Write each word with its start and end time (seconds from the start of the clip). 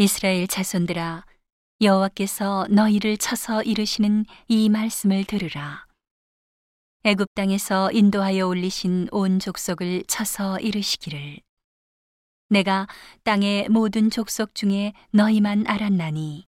이스라엘 0.00 0.46
자손들아 0.46 1.24
여호와께서 1.80 2.68
너희를 2.70 3.16
쳐서 3.16 3.64
이르시는 3.64 4.26
이 4.46 4.68
말씀을 4.68 5.24
들으라. 5.24 5.86
애굽 7.02 7.26
땅에서 7.34 7.90
인도하여 7.90 8.46
올리신 8.46 9.08
온 9.10 9.40
족속을 9.40 10.04
쳐서 10.06 10.60
이르시기를. 10.60 11.40
내가 12.48 12.86
땅의 13.24 13.70
모든 13.70 14.08
족속 14.08 14.54
중에 14.54 14.92
너희만 15.10 15.66
알았나니. 15.66 16.46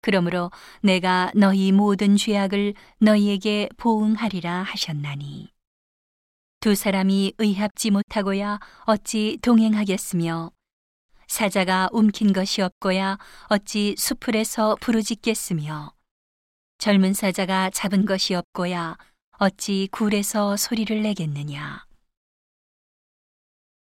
그러므로 0.00 0.52
내가 0.80 1.32
너희 1.34 1.72
모든 1.72 2.16
죄악을 2.16 2.74
너희에게 3.00 3.70
보응하리라 3.76 4.62
하셨나니. 4.62 5.50
두 6.60 6.76
사람이 6.76 7.32
의합지 7.38 7.90
못하고야 7.90 8.60
어찌 8.84 9.36
동행하겠으며 9.42 10.52
사자가 11.28 11.90
움킨 11.92 12.32
것이 12.32 12.62
없고야 12.62 13.18
어찌 13.48 13.94
수풀에서 13.98 14.76
부르짖겠으며? 14.80 15.92
젊은 16.78 17.12
사자가 17.12 17.70
잡은 17.70 18.06
것이 18.06 18.34
없고야 18.34 18.96
어찌 19.38 19.88
굴에서 19.92 20.56
소리를 20.56 21.02
내겠느냐? 21.02 21.86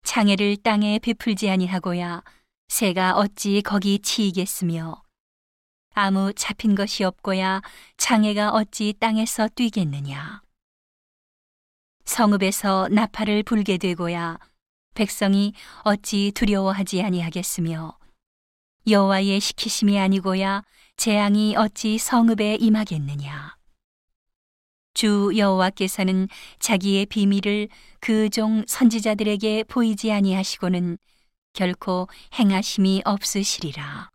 창해를 0.05 0.59
땅에 0.59 1.01
베풀지 1.01 1.51
아니하고야 1.51 2.23
새가 2.69 3.17
어찌 3.17 3.63
거기 3.63 3.99
치이겠으며? 3.99 5.03
아무 5.95 6.33
잡힌 6.35 6.77
것이 6.77 7.03
없고야 7.03 7.63
창해가 7.97 8.53
어찌 8.53 8.95
땅에서 9.01 9.49
뛰겠느냐? 9.49 10.43
성읍에서 12.05 12.89
나팔을 12.93 13.43
불게 13.43 13.77
되고야 13.77 14.39
백성이 14.95 15.53
어찌 15.83 16.33
두려워하지 16.35 17.03
아니하겠으며 17.03 17.99
여호와의 18.89 19.41
시키심이 19.41 19.99
아니고야 19.99 20.63
재앙이 20.97 21.57
어찌 21.57 21.99
성읍에 21.99 22.57
임하겠느냐? 22.61 23.57
주 24.95 25.33
여호와께서는 25.37 26.29
자기의 26.61 27.07
비밀을 27.07 27.69
그 28.01 28.29
종 28.31 28.65
선지자들에게 28.67 29.65
보이지 29.65 30.13
아니하시고는 30.13 30.99
결코 31.53 32.09
행하심이 32.39 33.03
없으시리라. 33.05 34.11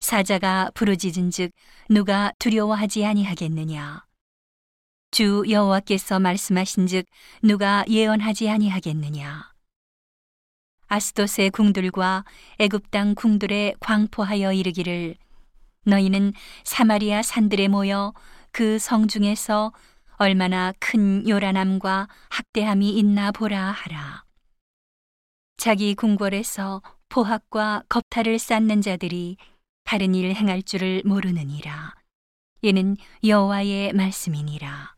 사자가 0.00 0.70
부르짖은즉 0.74 1.50
누가 1.88 2.32
두려워하지 2.38 3.04
아니하겠느냐 3.04 4.04
주 5.14 5.44
여호와께서 5.48 6.18
말씀하신즉 6.18 7.06
누가 7.40 7.84
예언하지 7.88 8.50
아니하겠느냐? 8.50 9.52
아스도스의 10.88 11.50
궁들과 11.50 12.24
애굽 12.58 12.90
땅 12.90 13.14
궁들에 13.14 13.74
광포하여 13.78 14.52
이르기를 14.52 15.14
너희는 15.84 16.32
사마리아 16.64 17.22
산들에 17.22 17.68
모여 17.68 18.12
그 18.50 18.80
성 18.80 19.06
중에서 19.06 19.72
얼마나 20.16 20.72
큰 20.80 21.28
요란함과 21.28 22.08
학대함이 22.30 22.90
있나 22.98 23.30
보라 23.30 23.70
하라. 23.70 24.24
자기 25.58 25.94
궁궐에서 25.94 26.82
포학과 27.08 27.84
겁탈을 27.88 28.40
쌓는 28.40 28.82
자들이 28.82 29.36
다른 29.84 30.16
일 30.16 30.34
행할 30.34 30.64
줄을 30.64 31.02
모르느니라. 31.04 31.94
이는 32.62 32.96
여호와의 33.22 33.92
말씀이니라 33.92 34.93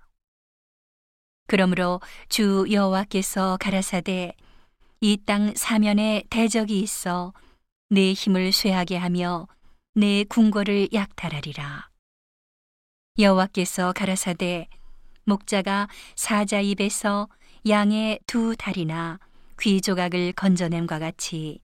그러므로 1.46 2.00
주 2.28 2.66
여호와께서 2.70 3.56
가라사대 3.60 4.34
이 5.00 5.18
땅 5.24 5.52
사면에 5.54 6.24
대적이 6.30 6.80
있어 6.80 7.32
내 7.90 8.12
힘을 8.12 8.52
쇠하게 8.52 8.96
하며 8.96 9.46
내 9.94 10.24
궁궐을 10.24 10.88
약탈하리라. 10.92 11.88
여호와께서 13.18 13.92
가라사대 13.92 14.68
목자가 15.24 15.88
사자 16.14 16.60
입에서 16.60 17.28
양의 17.68 18.20
두 18.26 18.56
다리나 18.56 19.18
귀 19.60 19.80
조각을 19.80 20.32
건져냄과 20.32 20.98
같이 20.98 21.60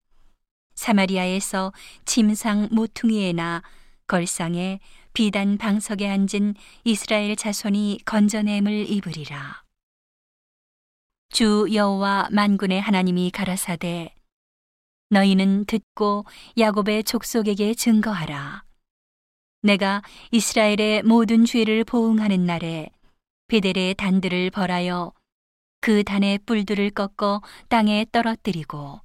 사마리아에서 0.74 1.72
침상 2.04 2.68
모퉁이에나 2.70 3.62
걸상에 4.06 4.80
비단 5.12 5.58
방석에 5.58 6.08
앉은 6.08 6.54
이스라엘 6.84 7.36
자손이 7.36 8.00
건져냄을 8.04 8.90
입으리라. 8.90 9.62
주 11.32 11.66
여호와 11.72 12.28
만군의 12.30 12.78
하나님이 12.82 13.30
가라사대 13.30 14.14
너희는 15.08 15.64
듣고 15.64 16.26
야곱의 16.58 17.04
족속에게 17.04 17.72
증거하라. 17.72 18.64
내가 19.62 20.02
이스라엘의 20.30 21.04
모든 21.04 21.46
죄를 21.46 21.84
보응하는 21.84 22.44
날에 22.44 22.90
베델의 23.48 23.94
단들을 23.94 24.50
벌하여 24.50 25.14
그 25.80 26.04
단의 26.04 26.38
뿔들을 26.44 26.90
꺾어 26.90 27.40
땅에 27.70 28.04
떨어뜨리고 28.12 29.00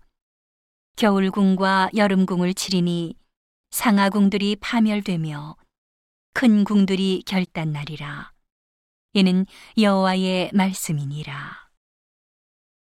겨울궁과 0.97 1.91
여름궁을 1.95 2.55
치리니 2.55 3.15
상하궁들이 3.71 4.57
파멸되며 4.57 5.55
큰 6.33 6.65
궁들이 6.65 7.23
결단날이라. 7.25 8.33
이는 9.13 9.45
여호와의 9.77 10.51
말씀이니라 10.53 11.66